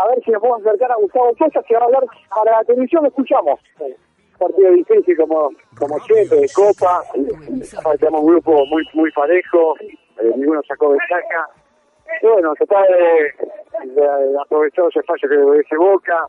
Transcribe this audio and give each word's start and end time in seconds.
a 0.00 0.08
ver 0.08 0.22
si 0.24 0.30
nos 0.30 0.40
podemos 0.40 0.66
acercar 0.66 0.92
a 0.92 0.96
Gustavo 0.96 1.32
Sosa, 1.38 1.62
que 1.62 1.74
va 1.74 1.80
a 1.80 1.84
hablar 1.84 2.04
para 2.34 2.58
la 2.58 2.64
televisión, 2.64 3.06
escuchamos. 3.06 3.60
Partido 4.38 4.70
difícil 4.72 5.16
como, 5.18 5.50
como 5.78 5.98
siempre, 6.00 6.38
de 6.38 6.48
Copa, 6.54 7.02
tenemos 7.98 8.22
un 8.22 8.26
grupo 8.28 8.64
muy, 8.66 8.82
muy 8.94 9.12
parejo, 9.12 9.74
eh, 9.80 10.32
ninguno 10.36 10.62
sacó 10.66 10.90
ventaja. 10.90 11.50
Y 12.22 12.26
bueno, 12.26 12.54
tratar 12.54 12.86
de, 12.88 13.92
de, 13.92 14.40
aprovechar 14.40 14.86
los 14.86 14.96
espacios 14.96 15.30
que 15.30 15.60
ese 15.60 15.76
Boca, 15.76 16.26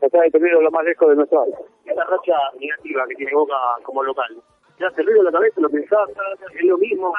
tratar 0.00 0.22
de 0.22 0.30
tenerlo 0.30 0.60
lo 0.60 0.70
más 0.70 0.84
lejos 0.84 1.08
de 1.08 1.16
nuestro 1.16 1.42
área. 1.42 1.58
Esta 1.86 2.04
racha 2.04 2.34
negativa 2.60 3.06
que 3.08 3.14
tiene 3.14 3.32
Boca 3.32 3.54
como 3.82 4.02
local, 4.02 4.36
¿te 4.78 4.86
hace 4.86 5.02
ruido 5.02 5.22
la 5.22 5.32
cabeza? 5.32 5.60
¿Lo 5.60 5.70
pensás? 5.70 6.08
¿Es 6.54 6.64
lo 6.64 6.78
mismo? 6.78 7.12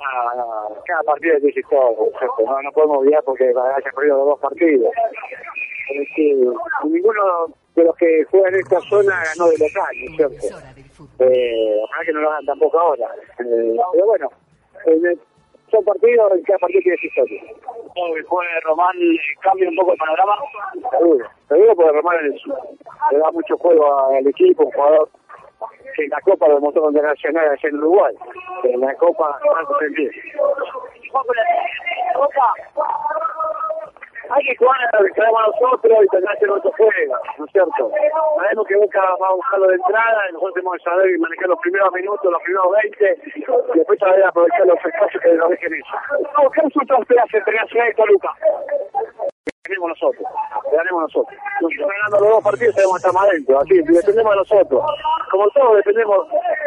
Ah, 0.00 0.68
cada 0.86 1.02
partido 1.02 1.36
es 1.36 1.42
distinto, 1.42 1.76
no, 2.44 2.62
no 2.62 2.72
podemos 2.72 2.98
olvidar 2.98 3.22
porque 3.24 3.44
haya 3.48 3.90
corrido 3.92 4.16
los 4.18 4.26
dos 4.28 4.40
partidos. 4.40 4.90
Es 5.90 6.08
ninguno 6.84 7.46
de 7.74 7.84
los 7.84 7.96
que 7.96 8.24
juegan 8.30 8.54
en 8.54 8.60
esta 8.60 8.80
zona 8.80 9.22
ganó 9.24 9.50
de 9.50 9.58
local, 9.58 9.94
¿no 9.96 10.10
es 10.10 10.16
cierto? 10.16 10.70
Eh, 11.20 11.80
ojalá 11.82 12.04
que 12.04 12.12
no 12.12 12.20
lo 12.20 12.30
hagan 12.30 12.46
tampoco 12.46 12.78
ahora. 12.78 13.08
Eh, 13.38 13.76
pero 13.92 14.06
bueno, 14.06 14.30
eh, 14.86 15.16
son 15.70 15.84
partidos, 15.84 16.32
cada 16.46 16.58
partido 16.58 16.80
tiene 16.82 16.98
su 16.98 17.06
historia. 17.06 17.42
¿Cómo 17.94 18.14
que 18.14 18.22
juegue 18.22 18.60
Román 18.64 18.96
cambia 19.40 19.68
un 19.68 19.76
poco 19.76 19.92
el 19.92 19.98
panorama? 19.98 20.36
Seguro, 20.90 21.26
seguro 21.48 21.76
porque 21.76 21.92
Román 21.92 22.16
le 23.12 23.18
da 23.18 23.30
mucho 23.32 23.56
juego 23.58 24.06
al 24.06 24.26
equipo, 24.26 24.64
un 24.64 24.72
jugador 24.72 25.08
que 25.08 25.19
en 26.04 26.10
la 26.10 26.20
Copa 26.20 26.48
lo 26.48 26.54
demostró 26.56 26.88
internacional 26.88 27.48
allá 27.48 27.68
en 27.68 27.76
Uruguay. 27.76 28.14
En 28.64 28.80
la 28.80 28.94
Copa 28.94 29.38
perdió. 29.78 30.10
Boca, 32.14 32.52
hay 34.30 34.44
que 34.44 34.56
jugar 34.56 34.78
a 34.92 34.98
lo 34.98 35.06
que 35.06 35.12
queremos 35.12 35.40
nosotros 35.46 35.98
y 36.04 36.08
tener 36.08 36.38
que 36.38 36.46
nuestro 36.46 36.72
juego, 36.72 37.16
¿no 37.38 37.44
es 37.44 37.52
cierto? 37.52 37.90
Sabemos 38.36 38.66
que 38.66 38.76
Boca 38.76 39.00
va 39.20 39.28
a 39.28 39.34
buscarlo 39.34 39.66
de 39.68 39.74
entrada 39.74 40.20
y 40.28 40.32
nosotros 40.32 40.54
tenemos 40.54 40.76
que 40.76 40.84
saber 40.84 41.18
manejar 41.18 41.48
los 41.48 41.58
primeros 41.60 41.92
minutos, 41.92 42.32
los 42.32 42.42
primeros 42.42 42.70
20 42.82 43.18
y 43.74 43.78
después 43.78 43.98
saber 43.98 44.24
aprovechar 44.24 44.66
los 44.66 44.84
espacios 44.84 45.22
que 45.22 45.34
nos 45.34 45.50
dejen 45.50 45.74
ellos. 45.74 46.52
¿Qué 46.54 46.60
resultados 46.62 47.02
esperas 47.02 47.34
internacional 47.34 47.88
de 47.88 47.94
Toluca? 47.94 48.34
ganemos 49.70 49.90
nosotros, 49.90 50.26
ganemos 50.80 51.02
nosotros. 51.02 51.38
Nos 51.60 51.72
estamos 51.72 51.92
ganando 51.94 52.20
los 52.20 52.30
dos 52.30 52.44
partidos, 52.44 52.74
sabemos 52.74 52.94
que 52.94 53.06
estamos 53.06 53.22
adentro, 53.22 53.60
así, 53.60 53.74
dependemos 53.82 54.32
de 54.32 54.36
nosotros. 54.36 54.80
Como 55.30 55.50
todos 55.50 55.76
dependemos, 55.76 56.18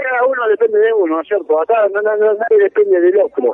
cada 0.03 0.25
uno 0.25 0.47
depende 0.47 0.80
de 0.80 0.94
uno, 0.94 1.16
¿no 1.16 1.22
es 1.22 1.28
cierto? 1.28 1.61
Acá 1.61 1.88
no, 1.89 2.02
nadie 2.02 2.58
depende 2.59 3.02
del 3.02 3.22
otro. 3.22 3.52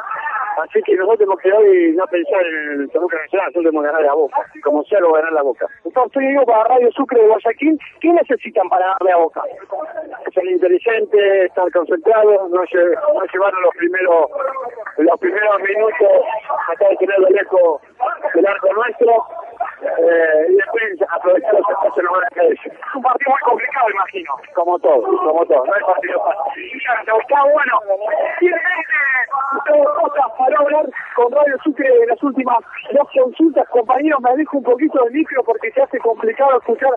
Así 0.59 0.81
que 0.83 0.93
nosotros 0.95 1.19
tenemos 1.19 1.39
que 1.39 1.53
hoy 1.53 1.93
no 1.95 2.05
pensar 2.07 2.45
en 2.45 2.81
el 2.81 2.89
Toluca 2.91 3.15
Nacional, 3.17 3.47
nosotros 3.47 3.71
tenemos 3.71 3.81
que 3.81 3.91
ganar 3.91 4.03
la 4.03 4.13
boca, 4.13 4.37
como 4.63 4.83
sea 4.83 4.99
lo 4.99 5.13
ganar 5.13 5.31
la 5.31 5.41
boca. 5.41 5.65
Entonces 5.85 6.21
digo 6.21 6.45
para 6.45 6.63
Radio 6.65 6.91
Sucre 6.91 7.21
de 7.21 7.27
Guayaquil, 7.27 7.79
¿qué 8.01 8.11
necesitan 8.11 8.67
para 8.67 8.87
ganarle 8.87 9.11
a 9.11 9.17
boca? 9.17 9.41
Ser 10.33 10.45
inteligente, 10.45 11.45
estar 11.45 11.71
concentrado, 11.71 12.49
no, 12.49 12.63
lle 12.65 12.79
llevar 13.31 13.53
los 13.53 13.75
primeros 13.77 14.29
los 14.97 15.19
primeros 15.19 15.61
minutos, 15.61 16.09
tratar 16.67 16.89
de 16.89 16.97
tenerlo 16.97 17.29
lejos 17.29 17.81
del 18.35 18.45
arco 18.45 18.73
nuestro, 18.73 19.25
eh, 19.81 20.45
y 20.49 20.55
después 20.55 20.83
aprovechar 21.09 21.53
los 21.53 21.69
espacios 21.69 21.97
en 21.97 22.05
lugar 22.05 22.23
de 22.35 22.47
Es 22.49 22.95
un 22.95 23.01
partido 23.01 23.31
muy 23.31 23.41
complicado, 23.41 23.89
imagino. 23.89 24.31
Como 24.53 24.79
todo, 24.79 25.01
como 25.01 25.45
todo, 25.45 25.65
no 25.65 25.75
es 25.75 25.83
partido 25.83 26.19
fácil. 26.23 26.81
¿Te 27.05 27.11
gustaba? 27.11 27.51
Bueno, 27.51 27.79
tiene 28.39 28.59
cosas 29.65 30.25
para 30.37 30.57
hablar 30.59 30.85
con 31.15 31.31
Radio 31.31 31.57
Sucre 31.63 31.89
de 31.89 32.07
las 32.07 32.21
últimas 32.23 32.57
dos 32.91 33.07
consultas. 33.13 33.67
Compañeros, 33.69 34.19
me 34.21 34.29
alejo 34.31 34.57
un 34.57 34.63
poquito 34.63 35.03
del 35.03 35.13
micro 35.13 35.43
porque 35.43 35.71
se 35.71 35.81
hace 35.81 35.99
complicado 35.99 36.57
escuchar 36.57 36.91